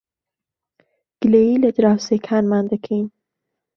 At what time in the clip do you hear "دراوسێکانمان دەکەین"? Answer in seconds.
1.77-3.07